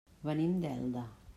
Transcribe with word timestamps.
Venim 0.29 0.55
d'Elda. 0.63 1.05